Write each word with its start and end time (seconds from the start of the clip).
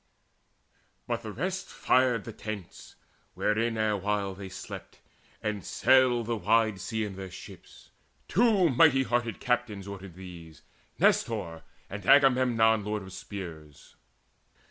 But 1.05 1.21
the 1.21 1.31
rest 1.31 1.67
fired 1.69 2.23
the 2.23 2.33
tents, 2.33 2.95
wherein 3.35 3.77
erewhile 3.77 4.33
They 4.33 4.49
slept, 4.49 4.99
and 5.43 5.63
sailed 5.63 6.25
the 6.25 6.37
wide 6.37 6.81
sea 6.81 7.05
in 7.05 7.15
their 7.15 7.29
ships. 7.29 7.91
Two 8.27 8.69
mighty 8.69 9.03
hearted 9.03 9.39
captains 9.39 9.87
ordered 9.87 10.15
these, 10.15 10.63
Nestor 10.97 11.61
and 11.87 12.03
Agamemnon 12.03 12.83
lord 12.83 13.03
of 13.03 13.13
spears. 13.13 13.95